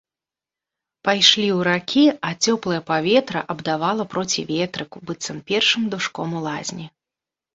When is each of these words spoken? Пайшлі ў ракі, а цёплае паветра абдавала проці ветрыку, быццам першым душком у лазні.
Пайшлі 1.07 1.43
ў 1.57 1.65
ракі, 1.67 2.05
а 2.29 2.31
цёплае 2.45 2.79
паветра 2.89 3.39
абдавала 3.55 4.03
проці 4.13 4.45
ветрыку, 4.51 4.97
быццам 5.09 5.37
першым 5.51 5.83
душком 5.95 6.29
у 6.41 6.45
лазні. 6.47 6.85